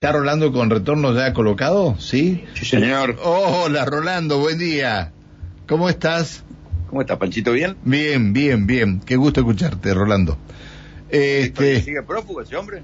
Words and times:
¿Está 0.00 0.12
Rolando 0.12 0.52
con 0.52 0.70
retorno 0.70 1.12
ya 1.12 1.32
colocado? 1.32 1.96
¿Sí? 1.98 2.44
Sí, 2.54 2.64
señor. 2.64 3.18
Hola, 3.20 3.84
Rolando, 3.84 4.38
buen 4.38 4.56
día. 4.56 5.10
¿Cómo 5.66 5.88
estás? 5.88 6.44
¿Cómo 6.88 7.00
está, 7.00 7.18
Panchito? 7.18 7.50
¿Bien? 7.50 7.76
Bien, 7.82 8.32
bien, 8.32 8.68
bien. 8.68 9.00
Qué 9.00 9.16
gusto 9.16 9.40
escucharte, 9.40 9.92
Rolando. 9.92 10.38
Este... 11.08 11.82
¿Sigue 11.82 12.04
prófugo 12.04 12.42
ese 12.42 12.54
hombre? 12.54 12.82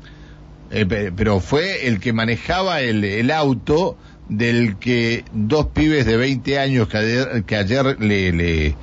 Eh, 0.73 1.13
pero 1.15 1.39
fue 1.39 1.87
el 1.87 2.01
que 2.01 2.13
manejaba 2.13 2.81
el, 2.81 3.05
el, 3.05 3.31
auto 3.31 3.97
del 4.29 4.77
que 4.79 5.25
dos 5.33 5.67
pibes 5.67 6.07
de 6.07 6.17
20 6.17 6.59
años 6.59 6.89
que 6.89 6.97
ayer, 6.97 7.45
que 7.45 7.55
ayer 7.55 8.01
le, 8.01 8.33
le, 8.33 8.75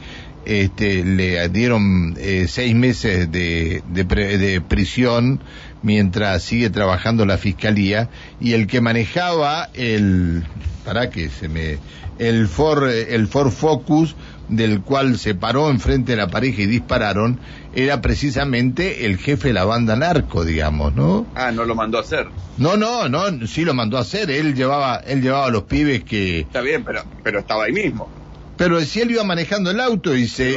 este, 0.45 1.03
le 1.03 1.49
dieron 1.49 2.15
eh, 2.17 2.45
seis 2.47 2.73
meses 2.75 3.29
de, 3.29 3.83
de, 3.89 4.05
de 4.05 4.61
prisión 4.61 5.41
mientras 5.83 6.43
sigue 6.43 6.69
trabajando 6.69 7.25
la 7.25 7.37
fiscalía 7.37 8.09
y 8.39 8.53
el 8.53 8.67
que 8.67 8.81
manejaba 8.81 9.69
el 9.73 10.43
para 10.85 11.09
que 11.09 11.29
se 11.29 11.47
me 11.47 11.79
el 12.19 12.47
Ford 12.47 12.89
el 12.89 13.27
Ford 13.27 13.51
Focus 13.51 14.15
del 14.47 14.81
cual 14.81 15.17
se 15.17 15.33
paró 15.33 15.69
enfrente 15.69 16.11
de 16.11 16.17
la 16.17 16.27
pareja 16.27 16.61
y 16.61 16.65
dispararon 16.65 17.39
era 17.73 18.01
precisamente 18.01 19.05
el 19.05 19.17
jefe 19.17 19.49
de 19.49 19.53
la 19.53 19.65
banda 19.65 19.95
narco 19.95 20.43
digamos 20.43 20.93
no 20.93 21.25
ah 21.35 21.51
no 21.51 21.65
lo 21.65 21.75
mandó 21.75 21.97
a 21.97 22.01
hacer. 22.01 22.27
No 22.57 22.77
no 22.77 23.09
no 23.09 23.47
sí 23.47 23.63
lo 23.63 23.73
mandó 23.73 23.97
a 23.97 24.01
hacer. 24.01 24.29
Él 24.29 24.53
llevaba 24.53 24.97
él 24.97 25.21
llevaba 25.21 25.47
a 25.47 25.51
los 25.51 25.63
pibes 25.63 26.03
que 26.03 26.41
está 26.41 26.61
bien 26.61 26.83
pero 26.83 27.03
pero 27.23 27.39
estaba 27.39 27.63
ahí 27.65 27.71
mismo. 27.71 28.09
Pero 28.57 28.79
si 28.81 29.01
él 29.01 29.09
iba 29.11 29.23
manejando 29.23 29.71
el 29.71 29.79
auto 29.79 30.15
y 30.15 30.27
se 30.27 30.55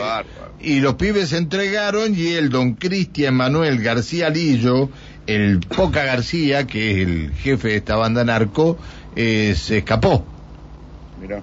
y 0.60 0.80
los 0.80 0.94
pibes 0.94 1.30
se 1.30 1.38
entregaron 1.38 2.14
y 2.14 2.32
el 2.32 2.48
don 2.48 2.74
Cristian 2.74 3.34
Manuel 3.34 3.80
García 3.82 4.30
Lillo 4.30 4.90
el 5.26 5.60
Poca 5.60 6.04
García, 6.04 6.66
que 6.66 6.90
es 6.90 7.08
el 7.08 7.32
jefe 7.34 7.68
de 7.68 7.76
esta 7.76 7.96
banda 7.96 8.24
narco, 8.24 8.78
eh, 9.16 9.54
se 9.56 9.78
escapó. 9.78 10.24
Mira. 11.20 11.42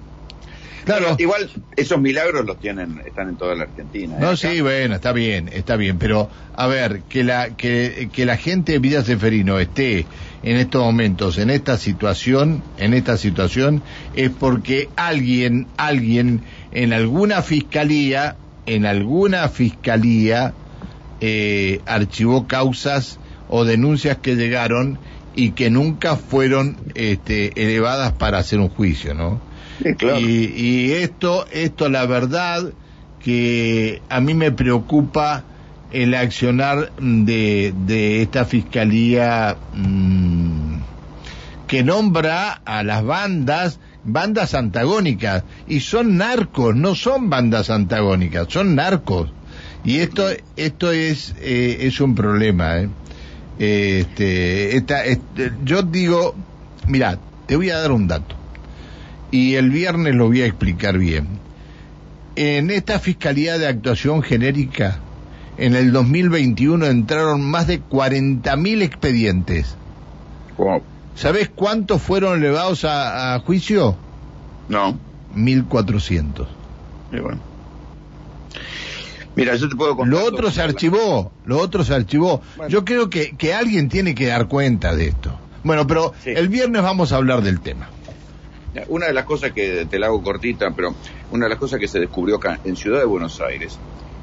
Claro. 0.84 1.14
igual 1.18 1.48
esos 1.76 2.00
milagros 2.00 2.44
los 2.44 2.58
tienen, 2.58 3.00
están 3.06 3.28
en 3.28 3.36
toda 3.36 3.54
la 3.54 3.64
Argentina. 3.64 4.16
¿eh? 4.16 4.20
No, 4.20 4.36
sí, 4.36 4.60
bueno, 4.60 4.96
está 4.96 5.12
bien, 5.12 5.48
está 5.52 5.76
bien, 5.76 5.96
pero 5.98 6.28
a 6.56 6.66
ver, 6.66 7.02
que 7.08 7.22
la, 7.22 7.50
que, 7.50 8.08
que 8.12 8.26
la 8.26 8.36
gente 8.36 8.72
de 8.72 8.78
Villa 8.80 9.04
Seferino 9.04 9.60
esté 9.60 10.06
en 10.42 10.56
estos 10.56 10.82
momentos, 10.82 11.38
en 11.38 11.50
esta 11.50 11.78
situación, 11.78 12.62
en 12.78 12.94
esta 12.94 13.16
situación, 13.16 13.82
es 14.14 14.30
porque 14.30 14.88
alguien, 14.96 15.68
alguien 15.76 16.42
en 16.72 16.92
alguna 16.92 17.42
fiscalía, 17.42 18.36
en 18.66 18.84
alguna 18.84 19.48
fiscalía, 19.48 20.52
eh, 21.20 21.80
archivó 21.86 22.48
causas 22.48 23.20
o 23.54 23.66
denuncias 23.66 24.16
que 24.16 24.34
llegaron 24.34 24.98
y 25.34 25.50
que 25.50 25.68
nunca 25.68 26.16
fueron 26.16 26.78
este, 26.94 27.52
elevadas 27.62 28.12
para 28.12 28.38
hacer 28.38 28.58
un 28.60 28.70
juicio, 28.70 29.12
¿no? 29.12 29.42
Sí, 29.82 29.94
claro. 29.94 30.18
y, 30.20 30.54
y, 30.56 30.92
esto, 30.92 31.44
esto 31.52 31.90
la 31.90 32.06
verdad 32.06 32.72
que 33.22 34.00
a 34.08 34.22
mí 34.22 34.32
me 34.32 34.52
preocupa 34.52 35.44
el 35.90 36.14
accionar 36.14 36.92
de, 36.98 37.74
de 37.86 38.22
esta 38.22 38.46
fiscalía 38.46 39.58
mmm, 39.74 40.78
que 41.66 41.84
nombra 41.84 42.52
a 42.64 42.82
las 42.82 43.04
bandas 43.04 43.80
bandas 44.02 44.54
antagónicas 44.54 45.44
y 45.68 45.80
son 45.80 46.16
narcos, 46.16 46.74
no 46.74 46.94
son 46.94 47.28
bandas 47.28 47.68
antagónicas, 47.68 48.46
son 48.48 48.74
narcos. 48.74 49.30
Y 49.84 49.98
esto 49.98 50.28
esto 50.56 50.90
es 50.90 51.34
eh, 51.40 51.78
es 51.80 52.00
un 52.00 52.14
problema, 52.14 52.78
¿eh? 52.78 52.88
Este, 53.58 54.76
esta, 54.76 55.04
este, 55.04 55.52
yo 55.64 55.82
digo, 55.82 56.34
mira, 56.88 57.18
te 57.46 57.56
voy 57.56 57.70
a 57.70 57.78
dar 57.78 57.92
un 57.92 58.08
dato 58.08 58.34
y 59.30 59.54
el 59.54 59.70
viernes 59.70 60.14
lo 60.14 60.28
voy 60.28 60.42
a 60.42 60.46
explicar 60.46 60.98
bien. 60.98 61.26
En 62.36 62.70
esta 62.70 62.98
Fiscalía 62.98 63.58
de 63.58 63.66
Actuación 63.66 64.22
Genérica, 64.22 64.98
en 65.58 65.74
el 65.74 65.92
2021 65.92 66.86
entraron 66.86 67.42
más 67.42 67.66
de 67.66 67.82
40.000 67.82 68.82
expedientes. 68.82 69.76
Wow. 70.56 70.82
¿Sabes 71.14 71.50
cuántos 71.54 72.00
fueron 72.00 72.38
elevados 72.38 72.84
a, 72.84 73.34
a 73.34 73.40
juicio? 73.40 73.96
No. 74.68 74.98
1.400. 75.34 76.46
Y 77.12 77.18
bueno. 77.18 77.51
Mira, 79.34 79.54
yo 79.56 79.68
te 79.68 79.76
puedo 79.76 79.96
contar. 79.96 80.20
Lo 80.20 80.26
otro 80.26 80.50
se 80.50 80.62
archivó, 80.62 81.32
lo 81.46 81.58
otro 81.58 81.84
se 81.84 81.94
archivó. 81.94 82.42
Bueno. 82.56 82.70
Yo 82.70 82.84
creo 82.84 83.08
que, 83.08 83.36
que 83.36 83.54
alguien 83.54 83.88
tiene 83.88 84.14
que 84.14 84.26
dar 84.26 84.48
cuenta 84.48 84.94
de 84.94 85.08
esto. 85.08 85.38
Bueno, 85.64 85.86
pero 85.86 86.12
sí. 86.22 86.30
el 86.30 86.48
viernes 86.48 86.82
vamos 86.82 87.12
a 87.12 87.16
hablar 87.16 87.42
del 87.42 87.60
tema. 87.60 87.88
Una 88.88 89.06
de 89.06 89.12
las 89.12 89.24
cosas 89.24 89.52
que 89.52 89.86
te 89.88 89.98
la 89.98 90.06
hago 90.06 90.22
cortita, 90.22 90.70
pero 90.74 90.94
una 91.30 91.44
de 91.46 91.50
las 91.50 91.58
cosas 91.58 91.78
que 91.78 91.88
se 91.88 92.00
descubrió 92.00 92.36
acá 92.36 92.58
en 92.64 92.74
Ciudad 92.74 93.00
de 93.00 93.04
Buenos 93.04 93.40
Aires 93.40 93.78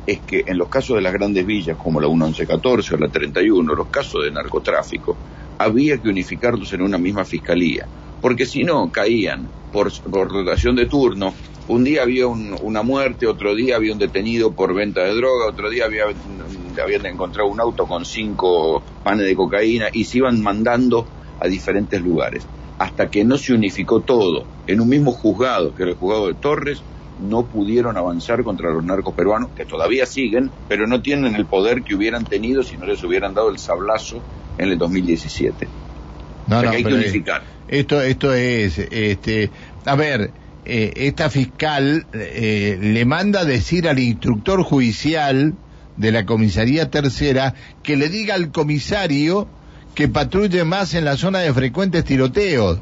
es 0.08 0.20
que 0.22 0.44
en 0.48 0.58
los 0.58 0.70
casos 0.70 0.96
de 0.96 1.02
las 1.04 1.14
grandes 1.14 1.46
villas, 1.46 1.78
como 1.78 2.02
la 2.02 2.08
1114 2.08 2.96
o 2.96 2.98
la 2.98 3.10
31, 3.10 3.76
los 3.76 3.88
casos 3.88 4.24
de 4.24 4.32
narcotráfico, 4.32 5.16
había 5.60 5.98
que 6.00 6.10
unificarlos 6.10 6.74
en 6.74 6.82
una 6.82 6.98
misma 6.98 7.26
fiscalía, 7.26 7.86
porque 8.22 8.48
si 8.48 8.64
no 8.64 8.92
caían 8.92 9.48
por, 9.72 9.92
por 10.10 10.32
rotación 10.32 10.76
de 10.76 10.88
turno 10.88 11.34
un 11.70 11.84
día 11.84 12.02
había 12.02 12.28
un, 12.28 12.58
una 12.64 12.82
muerte, 12.82 13.28
otro 13.28 13.56
día 13.56 13.76
había 13.76 13.94
un 13.94 14.00
detenido 14.00 14.52
por 14.52 14.74
venta 14.74 15.04
de 15.04 15.14
droga, 15.14 15.48
otro 15.48 15.70
día 15.70 15.86
había, 15.86 16.06
habían 16.84 17.06
encontrado 17.06 17.48
un 17.48 17.62
auto 17.62 17.86
con 17.86 18.06
cinco 18.06 18.82
panes 19.04 19.28
de 19.28 19.36
cocaína 19.36 19.88
y 19.94 20.04
se 20.06 20.18
iban 20.18 20.42
mandando 20.42 21.08
a 21.40 21.48
diferentes 21.48 22.02
lugares. 22.02 22.44
Hasta 22.80 23.10
que 23.10 23.24
no 23.24 23.38
se 23.38 23.54
unificó 23.54 24.02
todo 24.02 24.46
en 24.66 24.82
un 24.82 24.90
mismo 24.90 25.12
juzgado, 25.12 25.76
que 25.76 25.84
era 25.84 25.92
el 25.92 25.98
juzgado 25.98 26.28
de 26.28 26.34
Torres, 26.34 26.82
no 27.20 27.46
pudieron 27.46 27.98
avanzar 27.98 28.44
contra 28.44 28.72
los 28.72 28.84
narcos 28.84 29.14
peruanos, 29.14 29.52
que 29.56 29.66
todavía 29.66 30.08
siguen, 30.08 30.50
pero 30.68 30.88
no 30.88 31.02
tienen 31.04 31.36
el 31.36 31.46
poder 31.46 31.84
que 31.84 31.94
hubieran 31.94 32.26
tenido 32.26 32.64
si 32.64 32.78
no 32.78 32.88
les 32.88 33.04
hubieran 33.04 33.36
dado 33.36 33.50
el 33.50 33.60
sablazo 33.60 34.22
en 34.58 34.70
el 34.70 34.78
2017. 34.80 35.68
No, 36.48 36.58
o 36.58 36.62
sea 36.62 36.64
no, 36.64 36.72
que 36.72 36.78
hay 36.78 36.84
que 36.84 36.94
unificar. 36.94 37.44
Esto, 37.68 38.02
esto 38.02 38.34
es, 38.34 38.80
este, 38.80 39.52
a 39.86 39.96
ver, 39.96 40.32
eh, 40.66 40.94
esta 40.96 41.30
fiscal 41.30 42.06
eh, 42.14 42.78
le 42.82 43.06
manda 43.06 43.42
a 43.42 43.46
decir 43.46 43.88
al 43.88 44.00
instructor 44.00 44.64
judicial 44.64 45.56
de 45.98 46.12
la 46.12 46.26
comisaría 46.26 46.90
tercera 46.90 47.54
que 47.84 47.98
le 47.98 48.10
diga 48.10 48.36
al 48.36 48.52
comisario 48.52 49.48
que 49.96 50.08
patrulle 50.08 50.64
más 50.64 50.94
en 50.94 51.06
la 51.06 51.18
zona 51.18 51.40
de 51.40 51.54
frecuentes 51.54 52.06
tiroteos. 52.06 52.80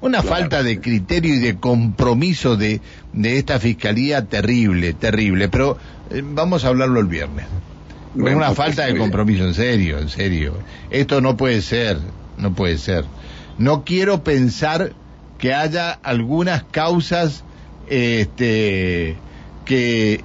Una 0.00 0.20
claro. 0.20 0.36
falta 0.36 0.62
de 0.62 0.80
criterio 0.80 1.34
y 1.34 1.38
de 1.38 1.56
compromiso 1.56 2.56
de, 2.56 2.82
de 3.14 3.38
esta 3.38 3.58
fiscalía 3.58 4.26
terrible, 4.26 4.92
terrible. 4.92 5.48
Pero 5.48 5.78
eh, 6.10 6.22
vamos 6.22 6.64
a 6.64 6.68
hablarlo 6.68 7.00
el 7.00 7.06
viernes. 7.06 7.46
Bueno, 8.14 8.36
una 8.36 8.54
falta 8.54 8.84
de 8.86 8.96
compromiso, 8.96 9.44
en 9.44 9.54
serio, 9.54 9.98
en 9.98 10.08
serio. 10.08 10.54
Esto 10.90 11.20
no 11.20 11.36
puede 11.36 11.62
ser, 11.62 11.98
no 12.36 12.54
puede 12.54 12.78
ser. 12.78 13.04
No 13.58 13.84
quiero 13.84 14.22
pensar 14.22 14.92
que 15.38 15.54
haya 15.54 15.90
algunas 15.90 16.64
causas 16.64 17.44
este, 17.88 19.16
que 19.64 20.24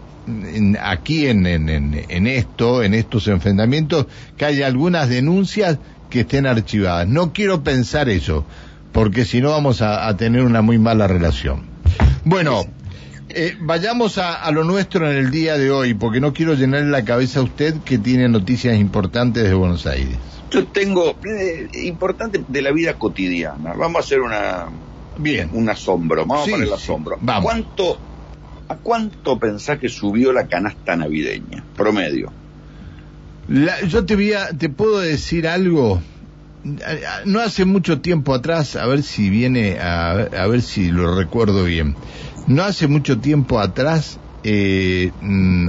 aquí 0.81 1.27
en, 1.27 1.45
en, 1.45 1.69
en, 1.69 2.27
esto, 2.27 2.83
en 2.83 2.93
estos 2.93 3.27
enfrentamientos, 3.27 4.07
que 4.37 4.45
haya 4.45 4.67
algunas 4.67 5.09
denuncias 5.09 5.77
que 6.09 6.21
estén 6.21 6.45
archivadas. 6.45 7.07
No 7.07 7.33
quiero 7.33 7.63
pensar 7.63 8.09
eso, 8.09 8.45
porque 8.91 9.25
si 9.25 9.41
no 9.41 9.49
vamos 9.49 9.81
a, 9.81 10.15
tener 10.17 10.43
una 10.43 10.61
muy 10.61 10.77
mala 10.77 11.07
relación. 11.07 11.63
Bueno, 12.25 12.65
eh, 13.29 13.55
vayamos 13.59 14.17
a, 14.17 14.33
a, 14.33 14.51
lo 14.51 14.63
nuestro 14.63 15.09
en 15.09 15.17
el 15.17 15.31
día 15.31 15.57
de 15.57 15.71
hoy, 15.71 15.93
porque 15.93 16.19
no 16.19 16.33
quiero 16.33 16.53
llenar 16.53 16.83
la 16.83 17.03
cabeza 17.03 17.39
a 17.39 17.43
usted 17.43 17.75
que 17.85 17.97
tiene 17.97 18.27
noticias 18.27 18.77
importantes 18.77 19.43
de 19.43 19.53
Buenos 19.53 19.85
Aires. 19.85 20.17
Yo 20.51 20.65
tengo 20.65 21.15
eh, 21.25 21.69
importante 21.83 22.43
de 22.47 22.61
la 22.61 22.71
vida 22.71 22.95
cotidiana. 22.95 23.73
Vamos 23.73 23.97
a 23.97 23.99
hacer 23.99 24.21
una 24.21 24.65
Bien. 25.19 25.49
Un 25.53 25.69
asombro, 25.69 26.25
vamos 26.25 26.45
sí, 26.45 26.51
a 26.51 26.53
poner 26.53 26.67
el 26.67 26.73
asombro. 26.73 27.15
Sí, 27.15 27.21
vamos. 27.25 27.43
¿Cuánto, 27.43 27.99
¿A 28.69 28.75
cuánto 28.75 29.39
pensás 29.39 29.79
que 29.79 29.89
subió 29.89 30.31
la 30.31 30.47
canasta 30.47 30.95
navideña? 30.95 31.63
Promedio. 31.75 32.31
La, 33.49 33.81
yo 33.81 34.05
te, 34.05 34.15
voy 34.15 34.33
a, 34.33 34.49
te 34.49 34.69
puedo 34.69 34.99
decir 34.99 35.47
algo. 35.47 36.01
No 37.25 37.39
hace 37.39 37.65
mucho 37.65 37.99
tiempo 38.01 38.33
atrás, 38.33 38.75
a 38.75 38.85
ver 38.85 39.01
si 39.01 39.29
viene, 39.29 39.79
a, 39.79 40.11
a 40.11 40.47
ver 40.47 40.61
si 40.61 40.91
lo 40.91 41.15
recuerdo 41.15 41.63
bien. 41.63 41.95
No 42.47 42.63
hace 42.63 42.87
mucho 42.87 43.19
tiempo 43.19 43.59
atrás, 43.59 44.19
eh, 44.43 45.11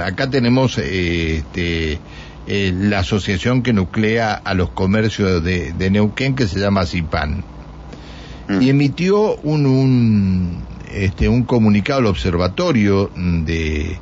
acá 0.03 0.29
tenemos 0.31 0.79
eh, 0.79 1.37
este, 1.39 1.99
eh, 2.47 2.73
la 2.75 3.01
asociación 3.01 3.63
que 3.63 3.73
nuclea 3.73 4.35
a 4.35 4.55
los 4.55 4.71
comercios 4.71 5.43
de, 5.43 5.73
de 5.73 5.91
Neuquén 5.91 6.35
que 6.35 6.49
se 6.49 6.59
llama 6.59 6.87
CIPAN 6.87 7.45
y 8.59 8.71
emitió 8.71 9.37
un, 9.37 9.67
un, 9.67 10.59
este, 10.93 11.29
un 11.29 11.45
comunicado 11.45 12.01
al 12.01 12.07
observatorio 12.07 13.11
de, 13.17 13.97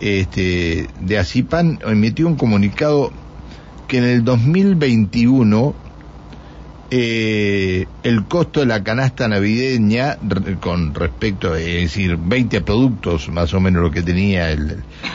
este, 0.00 0.86
de 1.00 1.18
Asipan, 1.18 1.78
emitió 1.86 2.26
un 2.26 2.36
comunicado 2.36 3.10
que 3.88 3.98
en 3.98 4.04
el 4.04 4.24
2021 4.24 5.74
eh, 6.92 7.86
el 8.02 8.24
costo 8.24 8.60
de 8.60 8.66
la 8.66 8.82
canasta 8.82 9.28
navideña 9.28 10.18
con 10.60 10.94
respecto, 10.94 11.54
es 11.54 11.82
decir, 11.82 12.16
20 12.16 12.60
productos 12.62 13.28
más 13.28 13.54
o 13.54 13.60
menos 13.60 13.82
lo 13.82 13.90
que 13.90 14.02
tenía 14.02 14.56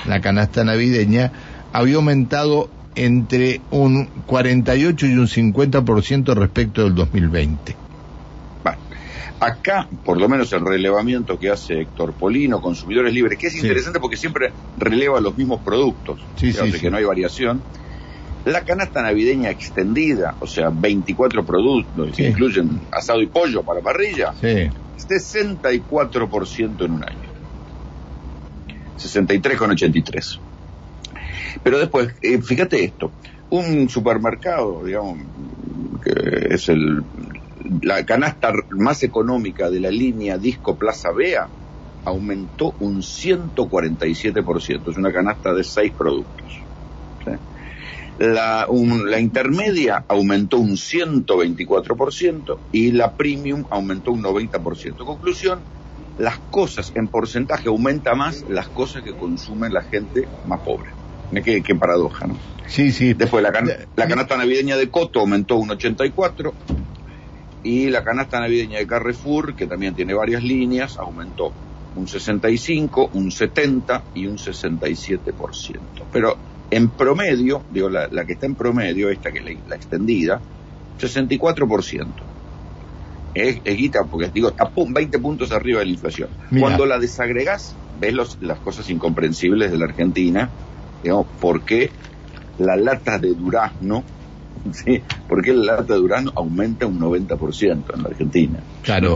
la 0.06 0.22
canasta 0.22 0.64
navideña, 0.64 1.32
había 1.74 1.96
aumentado 1.96 2.70
entre 2.96 3.60
un 3.72 4.06
48 4.26 5.06
y 5.06 5.18
un 5.18 5.28
50% 5.28 6.34
respecto 6.34 6.84
del 6.84 6.96
2020. 6.96 7.85
Acá, 9.40 9.88
por 10.04 10.20
lo 10.20 10.28
menos 10.30 10.52
el 10.54 10.66
relevamiento 10.66 11.38
que 11.38 11.50
hace 11.50 11.82
Héctor 11.82 12.14
Polino, 12.14 12.62
Consumidores 12.62 13.14
Libres, 13.14 13.38
que 13.38 13.48
es 13.48 13.56
interesante 13.56 14.00
porque 14.00 14.16
siempre 14.18 14.54
releva 14.78 15.20
los 15.20 15.38
mismos 15.38 15.62
productos, 15.62 16.22
sí, 16.36 16.54
que 16.80 16.90
no 16.90 16.98
hay 16.98 17.04
variación. 17.04 17.62
La 18.46 18.64
canasta 18.64 19.02
navideña 19.02 19.50
extendida, 19.50 20.36
o 20.40 20.48
sea, 20.48 20.70
24 20.70 21.44
productos 21.44 22.16
que 22.16 22.30
incluyen 22.30 22.80
asado 22.92 23.22
y 23.22 23.28
pollo 23.28 23.64
para 23.64 23.82
parrilla, 23.82 24.32
64% 24.34 26.86
en 26.86 26.92
un 26.92 27.04
año. 27.04 27.36
63,83. 28.98 30.40
Pero 31.64 31.80
después, 31.80 32.14
eh, 32.22 32.42
fíjate 32.42 32.84
esto, 32.84 33.14
un 33.50 33.88
supermercado, 33.90 34.84
digamos, 34.84 35.18
que 36.04 36.54
es 36.54 36.68
el, 36.70 37.04
la 37.82 38.06
canasta 38.06 38.54
más 38.70 39.04
económica 39.04 39.70
de 39.70 39.80
la 39.80 39.92
línea 39.92 40.38
Disco 40.38 40.76
Plaza 40.76 41.12
Bea, 41.12 41.50
aumentó 42.06 42.76
un 42.80 43.02
147%, 43.02 44.92
es 44.92 44.98
una 44.98 45.12
canasta 45.12 45.54
de 45.54 45.64
seis 45.64 45.92
productos. 45.98 46.62
La, 48.18 48.68
la 49.06 49.20
intermedia 49.20 50.06
aumentó 50.08 50.58
un 50.58 50.78
124% 50.78 52.58
y 52.72 52.92
la 52.92 53.14
premium 53.14 53.66
aumentó 53.70 54.12
un 54.12 54.24
90%. 54.24 55.06
Conclusión, 55.06 55.60
las 56.18 56.40
cosas 56.50 56.94
en 56.96 57.10
porcentaje 57.10 57.68
aumenta 57.68 58.16
más 58.16 58.46
las 58.48 58.70
cosas 58.70 59.04
que 59.04 59.18
consume 59.18 59.70
la 59.70 59.82
gente 59.82 60.30
más 60.46 60.62
pobre. 60.62 60.92
Qué, 61.44 61.62
qué 61.62 61.76
paradoja, 61.76 62.28
¿no? 62.28 62.38
Sí, 62.68 62.92
sí. 62.94 63.14
Después 63.14 63.44
la, 63.44 63.52
la 63.96 64.08
canasta 64.08 64.38
navideña 64.38 64.78
de 64.78 64.90
Coto 64.90 65.20
aumentó 65.20 65.58
un 65.58 65.72
84 65.72 66.54
y 67.66 67.90
la 67.90 68.04
canasta 68.04 68.40
navideña 68.40 68.78
de 68.78 68.86
Carrefour, 68.86 69.56
que 69.56 69.66
también 69.66 69.96
tiene 69.96 70.14
varias 70.14 70.44
líneas, 70.44 70.98
aumentó 70.98 71.52
un 71.96 72.08
65, 72.08 73.10
un 73.14 73.32
70 73.32 74.04
y 74.14 74.28
un 74.28 74.38
67%. 74.38 75.80
Pero 76.14 76.38
en 76.70 76.90
promedio, 76.90 77.64
digo, 77.72 77.90
la, 77.90 78.08
que 78.26 78.34
está 78.34 78.46
en 78.46 78.54
promedio, 78.54 79.10
esta 79.10 79.32
que 79.32 79.40
es 79.40 79.58
la, 79.68 79.76
extendida, 79.76 80.40
64%. 81.00 82.06
Es, 83.34 83.62
es, 83.64 83.78
guita, 83.78 84.04
porque 84.04 84.30
digo, 84.30 84.50
está 84.50 84.72
20 84.76 85.18
puntos 85.18 85.52
arriba 85.52 85.80
de 85.80 85.86
la 85.86 85.92
inflación. 85.92 86.30
Cuando 86.60 86.86
la 86.86 87.00
desagregas, 87.00 87.76
ves 88.00 88.14
los, 88.14 88.38
las 88.42 88.60
cosas 88.60 88.88
incomprensibles 88.92 89.72
de 89.72 89.78
la 89.80 89.86
Argentina, 89.86 90.52
digamos, 91.02 91.26
¿por 91.42 91.64
qué 91.64 91.90
la 92.60 92.76
lata 92.76 93.18
de 93.18 93.34
durazno, 93.34 94.04
¿sí? 94.72 95.02
¿por 95.28 95.44
qué 95.44 95.54
la 95.54 95.78
lata 95.78 95.94
de 95.94 96.00
durazno 96.00 96.32
aumenta 96.36 96.86
un 96.86 97.00
90% 97.00 97.84
en 97.94 98.04
la 98.04 98.10
Argentina? 98.10 98.60
Claro. 98.84 99.16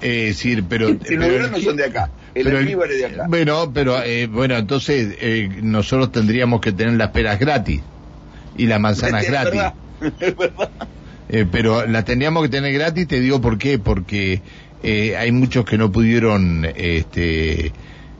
Eh, 0.00 0.32
sí, 0.34 0.62
pero... 0.68 0.88
Si, 1.04 1.16
los 1.16 1.28
duranos 1.28 1.62
son 1.62 1.76
de 1.76 1.84
acá. 1.84 2.10
El 2.34 2.44
pero, 2.44 2.86
de 2.88 3.06
acá. 3.06 3.26
Bueno, 3.28 3.72
pero 3.72 4.02
eh, 4.02 4.26
bueno, 4.26 4.56
entonces 4.56 5.16
eh, 5.20 5.48
nosotros 5.62 6.12
tendríamos 6.12 6.60
que 6.60 6.72
tener 6.72 6.94
las 6.94 7.10
peras 7.10 7.38
gratis 7.38 7.82
y 8.56 8.66
las 8.66 8.80
manzanas 8.80 9.26
gratis. 9.28 9.60
Es 10.20 10.36
verdad. 10.36 10.70
Eh, 11.32 11.46
pero 11.50 11.86
las 11.86 12.04
tendríamos 12.04 12.42
que 12.42 12.48
tener 12.48 12.72
gratis, 12.72 13.06
te 13.06 13.20
digo 13.20 13.40
por 13.40 13.56
qué, 13.56 13.78
porque 13.78 14.42
eh, 14.82 15.16
hay 15.16 15.30
muchos 15.30 15.64
que 15.64 15.78
no 15.78 15.92
pudieron 15.92 16.66
este, 16.74 17.72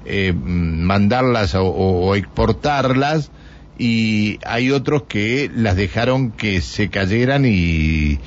eh, 0.05 0.33
mandarlas 0.33 1.57
o, 1.57 2.15
exportarlas 2.15 3.33
y 3.81 4.39
hay 4.45 4.71
otros 4.73 5.05
que 5.05 5.51
las 5.55 5.75
dejaron 5.75 6.33
que 6.33 6.61
se 6.61 6.91
cayeran 6.91 7.47
y, 7.47 8.19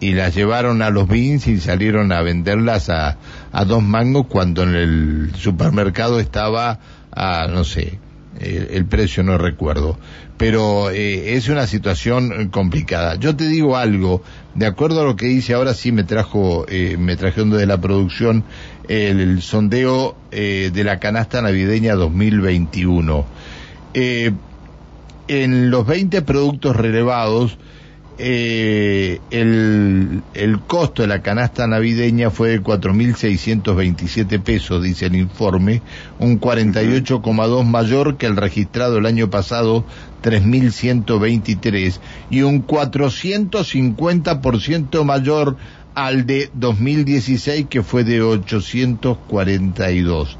y 0.00 0.14
las 0.14 0.34
llevaron 0.34 0.80
a 0.80 0.88
los 0.88 1.06
bins 1.06 1.46
y 1.48 1.60
salieron 1.60 2.12
a 2.12 2.22
venderlas 2.22 2.88
a, 2.88 3.18
a 3.52 3.64
dos 3.66 3.82
mangos 3.82 4.26
cuando 4.26 4.62
en 4.62 4.74
el 4.74 5.32
supermercado 5.36 6.18
estaba 6.18 6.80
a, 7.14 7.46
no 7.46 7.62
sé, 7.64 7.98
el 8.40 8.86
precio 8.86 9.22
no 9.22 9.36
recuerdo, 9.36 9.98
pero 10.38 10.90
eh, 10.90 11.34
es 11.34 11.50
una 11.50 11.66
situación 11.66 12.48
complicada. 12.48 13.16
Yo 13.16 13.36
te 13.36 13.46
digo 13.46 13.76
algo, 13.76 14.22
de 14.54 14.64
acuerdo 14.64 15.02
a 15.02 15.04
lo 15.04 15.14
que 15.14 15.26
dice 15.26 15.52
ahora 15.52 15.74
sí 15.74 15.92
me 15.92 16.04
trajo, 16.04 16.64
eh, 16.68 16.96
me 16.98 17.16
trajeron 17.16 17.50
de 17.50 17.66
la 17.66 17.78
producción 17.78 18.44
el, 18.88 19.42
sondeo 19.42 20.16
eh, 20.30 20.70
de 20.72 20.84
la 20.84 20.98
canasta 20.98 21.42
navideña 21.42 21.96
2021. 21.96 23.26
En 25.28 25.70
los 25.70 25.86
20 25.86 26.22
productos 26.22 26.74
relevados, 26.76 27.58
eh, 28.18 29.20
el, 29.30 30.22
el, 30.34 30.60
costo 30.60 31.00
de 31.02 31.08
la 31.08 31.22
canasta 31.22 31.66
navideña 31.66 32.30
fue 32.30 32.50
de 32.50 32.62
4.627 32.62 34.38
pesos, 34.40 34.82
dice 34.82 35.06
el 35.06 35.16
informe, 35.16 35.80
un 36.18 36.38
48,2 36.38 37.64
mayor 37.64 38.18
que 38.18 38.26
el 38.26 38.36
registrado 38.36 38.98
el 38.98 39.06
año 39.06 39.30
pasado, 39.30 39.86
3.123, 40.22 42.00
y 42.30 42.42
un 42.42 42.66
450% 42.66 45.04
mayor 45.04 45.56
al 45.94 46.26
de 46.26 46.50
2016, 46.54 47.66
que 47.68 47.82
fue 47.82 48.04
de 48.04 48.22
842. 48.22 50.38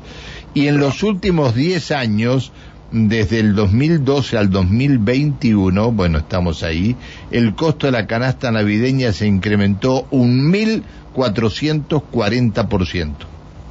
Y 0.55 0.67
en 0.67 0.79
los 0.79 1.03
últimos 1.03 1.55
10 1.55 1.91
años, 1.93 2.53
desde 2.93 3.41
el 3.41 3.55
2012 3.55 4.37
al 4.37 4.51
2021, 4.51 5.93
bueno, 5.93 6.19
estamos 6.19 6.63
ahí, 6.63 6.95
el 7.31 7.55
costo 7.55 7.87
de 7.87 7.93
la 7.93 8.07
canasta 8.07 8.51
navideña 8.51 9.13
se 9.13 9.27
incrementó 9.27 10.07
un 10.11 10.53
1.440%. 10.53 13.15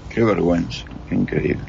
Qué 0.10 0.24
vergüenza, 0.24 0.86
qué 1.08 1.14
increíble. 1.16 1.66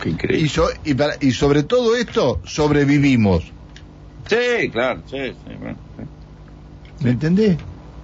Qué 0.00 0.10
increíble. 0.10 0.48
Y, 0.84 0.94
y, 1.26 1.32
sobre 1.32 1.64
todo 1.64 1.96
esto, 1.96 2.40
sobrevivimos. 2.44 3.42
Sí, 4.28 4.70
claro, 4.70 5.02
sí, 5.10 5.32
sí, 5.32 5.50
¿Me 7.00 7.10
entendés? 7.10 7.58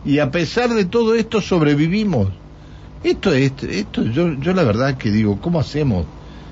Y 0.04 0.18
a 0.18 0.28
pesar 0.30 0.70
de 0.70 0.86
todo 0.86 1.14
esto, 1.14 1.40
sobrevivimos. 1.40 2.28
Esto 3.04 3.32
es, 3.32 3.52
esto, 3.62 4.04
yo, 4.04 4.34
yo 4.34 4.52
la 4.52 4.64
verdad 4.64 4.98
que 4.98 5.10
digo, 5.10 5.40
¿cómo 5.40 5.60
hacemos? 5.60 6.04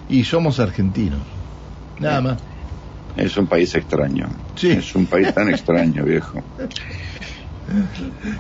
Y 0.09 0.25
somos 0.25 0.61
argentinos. 0.61 1.38
Nada 2.00 2.21
más. 2.21 2.38
Es 3.17 3.37
un 3.37 3.47
país 3.47 3.75
extraño. 3.75 4.28
Sí. 4.55 4.71
Es 4.71 4.95
un 4.95 5.07
país 5.07 5.35
tan 5.35 5.49
extraño, 5.49 6.05
viejo. 6.05 6.43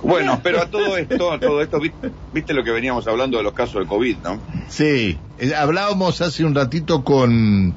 Bueno, 0.02 0.40
pero 0.42 0.62
a 0.62 0.70
todo 0.70 0.96
esto, 0.96 1.32
a 1.32 1.38
todo 1.38 1.60
esto, 1.60 1.78
viste 2.32 2.54
lo 2.54 2.64
que 2.64 2.70
veníamos 2.70 3.06
hablando 3.06 3.36
de 3.36 3.42
los 3.42 3.52
casos 3.52 3.74
del 3.74 3.86
COVID, 3.86 4.16
¿no? 4.24 4.40
Sí, 4.68 5.18
eh, 5.38 5.54
hablábamos 5.54 6.20
hace 6.22 6.44
un 6.44 6.54
ratito 6.54 7.04
con 7.04 7.74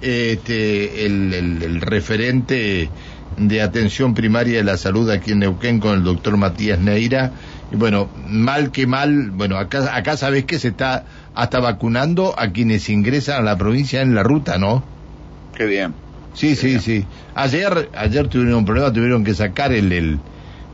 este, 0.00 1.06
el, 1.06 1.34
el, 1.34 1.80
referente 1.80 2.88
de 3.36 3.62
atención 3.62 4.14
primaria 4.14 4.58
de 4.58 4.64
la 4.64 4.76
salud 4.76 5.10
aquí 5.10 5.32
en 5.32 5.40
Neuquén 5.40 5.80
con 5.80 5.94
el 5.94 6.04
doctor 6.04 6.36
Matías 6.36 6.78
Neira. 6.78 7.32
Y 7.72 7.76
bueno, 7.76 8.08
mal 8.28 8.70
que 8.70 8.86
mal, 8.86 9.30
bueno, 9.30 9.56
acá, 9.56 9.96
acá 9.96 10.16
sabes 10.16 10.44
que 10.44 10.58
se 10.58 10.68
está 10.68 11.04
hasta 11.34 11.58
vacunando 11.58 12.38
a 12.38 12.52
quienes 12.52 12.88
ingresan 12.88 13.40
a 13.40 13.42
la 13.42 13.56
provincia 13.56 14.02
en 14.02 14.14
la 14.14 14.22
ruta, 14.22 14.58
¿no? 14.58 14.84
Qué 15.56 15.66
bien. 15.66 15.94
Sí, 16.34 16.56
sí, 16.56 16.80
sí. 16.80 17.04
Ayer, 17.34 17.90
ayer 17.94 18.28
tuvieron 18.28 18.54
un 18.54 18.64
problema, 18.64 18.92
tuvieron 18.92 19.22
que 19.22 19.34
sacar 19.34 19.72
el, 19.72 19.92
el, 19.92 20.18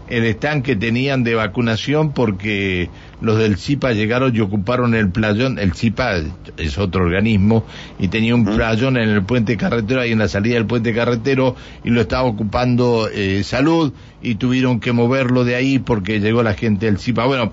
el 0.08 0.24
stand 0.26 0.62
que 0.62 0.76
tenían 0.76 1.24
de 1.24 1.34
vacunación 1.34 2.12
porque 2.12 2.90
los 3.20 3.38
del 3.38 3.56
CIPA 3.58 3.92
llegaron 3.92 4.34
y 4.34 4.40
ocuparon 4.40 4.94
el 4.94 5.10
playón. 5.10 5.58
El 5.58 5.74
CIPA 5.74 6.18
es 6.56 6.78
otro 6.78 7.04
organismo 7.04 7.64
y 7.98 8.08
tenía 8.08 8.34
un 8.34 8.44
playón 8.44 8.96
en 8.96 9.08
el 9.08 9.24
puente 9.24 9.56
carretero, 9.56 10.00
ahí 10.00 10.12
en 10.12 10.18
la 10.20 10.28
salida 10.28 10.54
del 10.54 10.66
puente 10.66 10.94
carretero, 10.94 11.56
y 11.84 11.90
lo 11.90 12.00
estaba 12.00 12.22
ocupando 12.22 13.08
eh, 13.12 13.42
salud 13.42 13.92
y 14.22 14.36
tuvieron 14.36 14.78
que 14.78 14.92
moverlo 14.92 15.44
de 15.44 15.56
ahí 15.56 15.80
porque 15.80 16.20
llegó 16.20 16.42
la 16.44 16.54
gente 16.54 16.86
del 16.86 16.98
CIPA. 16.98 17.26
Bueno, 17.26 17.52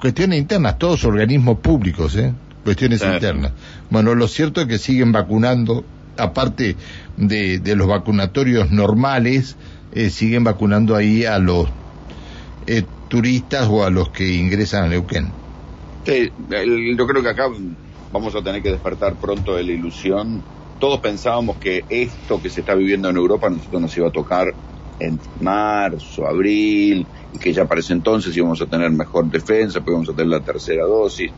cuestiones 0.00 0.38
internas, 0.38 0.78
todos 0.78 1.04
organismos 1.04 1.58
públicos, 1.58 2.14
¿eh? 2.16 2.32
Cuestiones 2.62 3.02
internas. 3.02 3.52
Bueno, 3.90 4.14
lo 4.14 4.26
cierto 4.26 4.60
es 4.60 4.66
que 4.66 4.78
siguen 4.78 5.12
vacunando 5.12 5.84
aparte 6.18 6.76
de, 7.16 7.58
de 7.58 7.76
los 7.76 7.86
vacunatorios 7.86 8.70
normales, 8.70 9.56
eh, 9.92 10.10
siguen 10.10 10.44
vacunando 10.44 10.94
ahí 10.94 11.24
a 11.24 11.38
los 11.38 11.68
eh, 12.66 12.82
turistas 13.08 13.66
o 13.70 13.84
a 13.84 13.90
los 13.90 14.10
que 14.10 14.34
ingresan 14.34 14.84
a 14.84 14.88
Neuquén. 14.88 15.28
Yo 16.04 17.06
creo 17.06 17.22
que 17.22 17.28
acá 17.28 17.48
vamos 18.12 18.34
a 18.34 18.42
tener 18.42 18.62
que 18.62 18.70
despertar 18.70 19.14
pronto 19.14 19.54
de 19.54 19.64
la 19.64 19.72
ilusión. 19.72 20.42
Todos 20.78 21.00
pensábamos 21.00 21.56
que 21.56 21.84
esto 21.88 22.42
que 22.42 22.50
se 22.50 22.60
está 22.60 22.74
viviendo 22.74 23.08
en 23.08 23.16
Europa 23.16 23.48
nosotros 23.48 23.80
nos 23.80 23.96
iba 23.96 24.08
a 24.08 24.12
tocar 24.12 24.52
en 24.98 25.18
marzo, 25.40 26.26
abril, 26.26 27.06
y 27.32 27.38
que 27.38 27.52
ya 27.52 27.64
para 27.64 27.80
ese 27.80 27.92
entonces 27.92 28.36
íbamos 28.36 28.60
a 28.60 28.66
tener 28.66 28.90
mejor 28.90 29.30
defensa, 29.30 29.78
porque 29.80 29.92
íbamos 29.92 30.08
a 30.10 30.12
tener 30.12 30.28
la 30.28 30.40
tercera 30.40 30.84
dosis. 30.84 31.30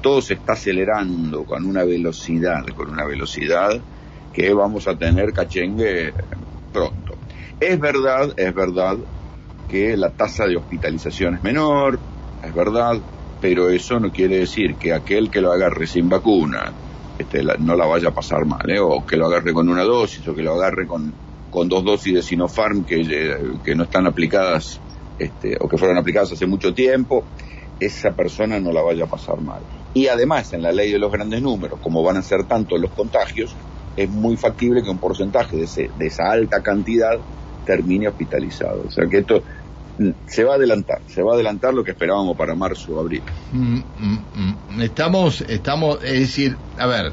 Todo 0.00 0.22
se 0.22 0.34
está 0.34 0.54
acelerando 0.54 1.44
con 1.44 1.66
una 1.66 1.84
velocidad, 1.84 2.66
con 2.74 2.90
una 2.90 3.04
velocidad 3.04 3.78
que 4.32 4.52
vamos 4.52 4.86
a 4.88 4.96
tener 4.96 5.32
cachengue 5.32 6.12
pronto. 6.72 7.14
Es 7.58 7.78
verdad, 7.80 8.34
es 8.36 8.54
verdad 8.54 8.98
que 9.68 9.96
la 9.96 10.10
tasa 10.10 10.46
de 10.46 10.56
hospitalización 10.56 11.36
es 11.36 11.42
menor, 11.42 11.98
es 12.42 12.54
verdad, 12.54 13.00
pero 13.40 13.70
eso 13.70 13.98
no 13.98 14.10
quiere 14.12 14.38
decir 14.38 14.76
que 14.76 14.92
aquel 14.92 15.30
que 15.30 15.40
lo 15.40 15.52
agarre 15.52 15.86
sin 15.86 16.08
vacuna 16.08 16.72
este, 17.18 17.42
no 17.60 17.76
la 17.76 17.86
vaya 17.86 18.08
a 18.08 18.14
pasar 18.14 18.44
mal, 18.44 18.68
¿eh? 18.68 18.78
o 18.78 19.04
que 19.06 19.16
lo 19.16 19.26
agarre 19.26 19.52
con 19.52 19.68
una 19.68 19.84
dosis, 19.84 20.26
o 20.28 20.34
que 20.34 20.42
lo 20.42 20.54
agarre 20.54 20.86
con, 20.86 21.14
con 21.50 21.68
dos 21.68 21.82
dosis 21.82 22.14
de 22.14 22.22
Sinopharm 22.22 22.84
que, 22.84 23.00
eh, 23.00 23.36
que 23.64 23.74
no 23.74 23.84
están 23.84 24.06
aplicadas, 24.06 24.80
este, 25.18 25.56
o 25.58 25.68
que 25.68 25.78
fueron 25.78 25.96
aplicadas 25.96 26.32
hace 26.32 26.46
mucho 26.46 26.74
tiempo, 26.74 27.24
esa 27.80 28.12
persona 28.12 28.60
no 28.60 28.70
la 28.72 28.82
vaya 28.82 29.04
a 29.04 29.08
pasar 29.08 29.40
mal. 29.40 29.62
Y 29.94 30.08
además, 30.08 30.52
en 30.52 30.62
la 30.62 30.72
ley 30.72 30.92
de 30.92 30.98
los 30.98 31.10
grandes 31.10 31.40
números, 31.40 31.80
como 31.80 32.02
van 32.02 32.18
a 32.18 32.22
ser 32.22 32.44
tantos 32.44 32.78
los 32.78 32.90
contagios, 32.90 33.54
es 33.96 34.10
muy 34.10 34.36
factible 34.36 34.82
que 34.82 34.90
un 34.90 34.98
porcentaje 34.98 35.56
de, 35.56 35.64
ese, 35.64 35.90
de 35.96 36.06
esa 36.06 36.30
alta 36.30 36.62
cantidad 36.62 37.18
termine 37.64 38.08
hospitalizado. 38.08 38.84
O 38.86 38.90
sea 38.90 39.06
que 39.10 39.18
esto 39.18 39.42
mm, 39.98 40.10
se 40.26 40.44
va 40.44 40.52
a 40.52 40.56
adelantar, 40.56 41.02
se 41.06 41.22
va 41.22 41.32
a 41.32 41.34
adelantar 41.34 41.74
lo 41.74 41.82
que 41.82 41.92
esperábamos 41.92 42.36
para 42.36 42.54
marzo 42.54 42.94
o 42.94 43.00
abril. 43.00 43.22
Mm, 43.52 43.78
mm, 43.78 44.80
estamos, 44.82 45.40
estamos, 45.42 45.98
es 46.04 46.20
decir, 46.20 46.56
a 46.76 46.86
ver, 46.86 47.12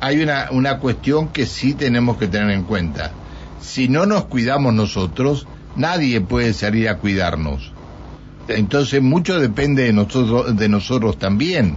hay 0.00 0.20
una, 0.22 0.48
una 0.50 0.78
cuestión 0.80 1.28
que 1.28 1.46
sí 1.46 1.74
tenemos 1.74 2.18
que 2.18 2.26
tener 2.26 2.50
en 2.50 2.64
cuenta. 2.64 3.12
Si 3.60 3.88
no 3.88 4.06
nos 4.06 4.26
cuidamos 4.26 4.74
nosotros, 4.74 5.46
nadie 5.76 6.20
puede 6.20 6.52
salir 6.52 6.88
a 6.88 6.98
cuidarnos. 6.98 7.72
Entonces 8.48 9.02
mucho 9.02 9.40
depende 9.40 9.84
de 9.84 9.92
nosotros, 9.92 10.56
de 10.56 10.68
nosotros 10.68 11.18
también 11.18 11.76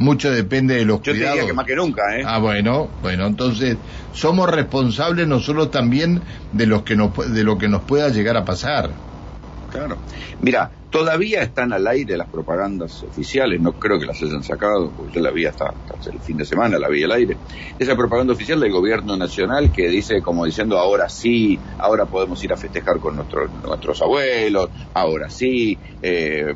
mucho 0.00 0.30
depende 0.30 0.74
de 0.74 0.84
los 0.84 1.02
Yo 1.02 1.12
cuidados. 1.12 1.20
Yo 1.20 1.32
diría 1.34 1.46
que 1.46 1.52
más 1.54 1.66
que 1.66 1.76
nunca, 1.76 2.16
¿eh? 2.16 2.22
Ah, 2.26 2.38
bueno, 2.38 2.88
bueno, 3.02 3.26
entonces 3.26 3.76
somos 4.12 4.50
responsables 4.50 5.28
nosotros 5.28 5.70
también 5.70 6.22
de, 6.52 6.66
los 6.66 6.82
que 6.82 6.96
nos, 6.96 7.14
de 7.32 7.44
lo 7.44 7.58
que 7.58 7.68
nos 7.68 7.82
pueda 7.82 8.08
llegar 8.08 8.36
a 8.36 8.44
pasar. 8.44 8.90
Claro. 9.70 9.98
Mira, 10.40 10.72
todavía 10.90 11.42
están 11.42 11.72
al 11.72 11.86
aire 11.86 12.16
las 12.16 12.28
propagandas 12.28 13.04
oficiales, 13.04 13.60
no 13.60 13.72
creo 13.72 14.00
que 14.00 14.06
las 14.06 14.20
hayan 14.22 14.42
sacado, 14.42 14.90
porque 14.96 15.12
yo 15.12 15.20
la 15.20 15.30
vi 15.30 15.44
hasta, 15.44 15.66
hasta, 15.66 16.10
el 16.10 16.18
fin 16.18 16.38
de 16.38 16.44
semana, 16.44 16.78
la 16.78 16.88
vi 16.88 17.04
al 17.04 17.12
aire. 17.12 17.36
Esa 17.78 17.94
propaganda 17.94 18.32
oficial 18.32 18.58
del 18.58 18.72
gobierno 18.72 19.16
nacional 19.16 19.70
que 19.70 19.88
dice, 19.88 20.22
como 20.22 20.44
diciendo, 20.44 20.78
ahora 20.78 21.08
sí, 21.08 21.60
ahora 21.78 22.06
podemos 22.06 22.42
ir 22.42 22.52
a 22.52 22.56
festejar 22.56 22.98
con 22.98 23.16
nuestros 23.16 23.50
nuestros 23.62 24.02
abuelos, 24.02 24.70
ahora 24.94 25.28
sí, 25.30 25.78
eh, 26.02 26.54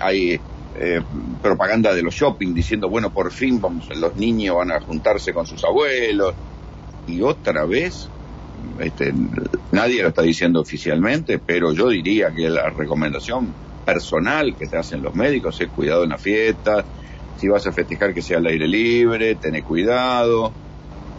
hay 0.00 0.40
eh, 0.74 1.00
propaganda 1.40 1.94
de 1.94 2.02
los 2.02 2.14
shopping 2.14 2.54
diciendo, 2.54 2.88
bueno, 2.88 3.12
por 3.12 3.32
fin 3.32 3.60
vamos, 3.60 3.88
los 3.96 4.14
niños 4.16 4.56
van 4.56 4.72
a 4.72 4.80
juntarse 4.80 5.32
con 5.32 5.46
sus 5.46 5.64
abuelos. 5.64 6.36
Y 7.06 7.22
otra 7.22 7.64
vez, 7.66 8.12
este, 8.78 9.12
nadie 9.72 10.02
lo 10.02 10.08
está 10.08 10.22
diciendo 10.22 10.60
oficialmente, 10.60 11.38
pero 11.38 11.72
yo 11.72 11.88
diría 11.88 12.32
que 12.34 12.48
la 12.50 12.70
recomendación 12.70 13.56
personal 13.84 14.56
que 14.56 14.66
te 14.68 14.76
hacen 14.76 15.02
los 15.02 15.14
médicos 15.14 15.60
es 15.60 15.70
cuidado 15.70 16.04
en 16.04 16.10
la 16.10 16.18
fiesta, 16.18 16.86
si 17.34 17.48
vas 17.48 17.66
a 17.66 17.72
festejar 17.72 18.12
que 18.14 18.22
sea 18.22 18.38
al 18.38 18.46
aire 18.46 18.68
libre, 18.68 19.36
tené 19.36 19.62
cuidado, 19.62 20.58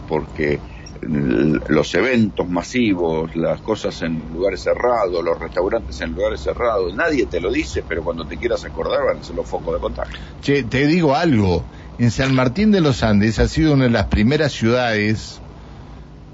porque 0.06 0.62
los 1.02 1.94
eventos 1.94 2.48
masivos, 2.48 3.34
las 3.34 3.60
cosas 3.62 4.02
en 4.02 4.22
lugares 4.32 4.62
cerrados, 4.62 5.24
los 5.24 5.38
restaurantes 5.38 6.00
en 6.00 6.12
lugares 6.12 6.40
cerrados, 6.40 6.94
nadie 6.94 7.26
te 7.26 7.40
lo 7.40 7.50
dice, 7.50 7.82
pero 7.86 8.02
cuando 8.02 8.26
te 8.26 8.36
quieras 8.36 8.64
acordar 8.64 9.00
van 9.06 9.18
a 9.18 9.22
ser 9.22 9.34
los 9.36 9.48
focos 9.48 9.74
de 9.74 9.80
contagio. 9.80 10.18
Che, 10.42 10.62
te 10.64 10.86
digo 10.86 11.14
algo, 11.14 11.64
en 11.98 12.10
San 12.10 12.34
Martín 12.34 12.70
de 12.70 12.80
los 12.80 13.02
Andes 13.02 13.38
ha 13.38 13.48
sido 13.48 13.72
una 13.72 13.84
de 13.84 13.90
las 13.90 14.06
primeras 14.06 14.52
ciudades 14.52 15.40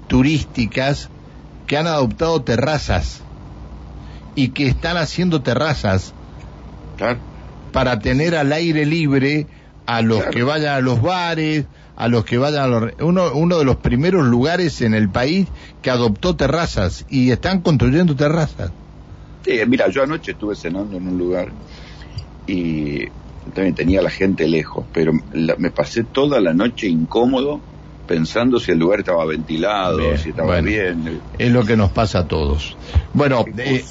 turísticas 0.07 1.09
que 1.65 1.77
han 1.77 1.87
adoptado 1.87 2.41
terrazas 2.41 3.21
y 4.35 4.49
que 4.49 4.67
están 4.67 4.97
haciendo 4.97 5.41
terrazas 5.41 6.13
para 7.71 7.99
tener 7.99 8.35
al 8.35 8.51
aire 8.53 8.85
libre 8.85 9.47
a 9.87 10.01
los 10.01 10.23
que 10.25 10.43
vayan 10.43 10.75
a 10.75 10.81
los 10.81 11.01
bares, 11.01 11.65
a 11.95 12.07
los 12.07 12.25
que 12.25 12.37
vayan 12.37 12.63
a 12.63 12.67
los... 12.67 12.93
Uno, 12.99 13.33
uno 13.33 13.57
de 13.57 13.65
los 13.65 13.77
primeros 13.77 14.25
lugares 14.25 14.81
en 14.81 14.93
el 14.93 15.09
país 15.09 15.47
que 15.81 15.89
adoptó 15.89 16.35
terrazas 16.35 17.05
y 17.09 17.31
están 17.31 17.61
construyendo 17.61 18.15
terrazas. 18.15 18.71
Sí, 19.43 19.59
mira, 19.65 19.89
yo 19.89 20.03
anoche 20.03 20.33
estuve 20.33 20.55
cenando 20.55 20.97
en 20.97 21.07
un 21.07 21.17
lugar 21.17 21.49
y 22.45 23.05
también 23.53 23.75
tenía 23.75 24.01
la 24.01 24.09
gente 24.09 24.47
lejos, 24.47 24.85
pero 24.93 25.13
me 25.33 25.71
pasé 25.71 26.03
toda 26.03 26.41
la 26.41 26.53
noche 26.53 26.87
incómodo 26.87 27.61
pensando 28.07 28.59
si 28.59 28.71
el 28.71 28.79
lugar 28.79 28.99
estaba 28.99 29.25
ventilado, 29.25 30.17
si 30.17 30.29
estaba 30.29 30.59
bien. 30.61 31.21
Es 31.37 31.51
lo 31.51 31.65
que 31.65 31.77
nos 31.77 31.91
pasa 31.91 32.19
a 32.19 32.27
todos. 32.27 32.75
Bueno, 33.13 33.45
eh, 33.57 33.85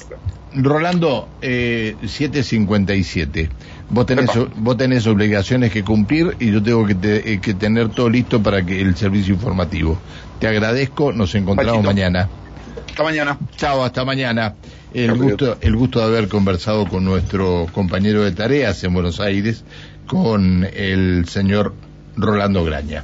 Rolando, 0.63 1.29
eh, 1.41 1.95
757. 2.05 3.49
Vos 3.89 4.05
tenés, 4.05 4.29
vos 4.57 4.75
tenés 4.75 5.07
obligaciones 5.07 5.71
que 5.71 5.83
cumplir 5.83 6.35
y 6.39 6.51
yo 6.51 6.61
tengo 6.61 6.85
que, 6.85 6.95
eh, 7.03 7.39
que, 7.41 7.53
tener 7.53 7.89
todo 7.89 8.09
listo 8.09 8.41
para 8.41 8.65
que 8.65 8.81
el 8.81 8.95
servicio 8.95 9.33
informativo. 9.33 9.97
Te 10.39 10.47
agradezco, 10.47 11.13
nos 11.13 11.33
encontramos 11.35 11.83
mañana. 11.83 12.27
Hasta 12.89 13.03
mañana. 13.03 13.37
Chao, 13.55 13.83
hasta 13.83 14.03
mañana. 14.03 14.55
El 14.93 15.15
gusto, 15.15 15.57
el 15.61 15.75
gusto 15.75 15.99
de 15.99 16.05
haber 16.05 16.27
conversado 16.27 16.87
con 16.87 17.05
nuestro 17.05 17.67
compañero 17.71 18.23
de 18.23 18.31
tareas 18.31 18.83
en 18.83 18.93
Buenos 18.93 19.19
Aires, 19.19 19.63
con 20.07 20.65
el 20.73 21.27
señor 21.27 21.73
Rolando 22.15 22.63
Graña. 22.63 23.03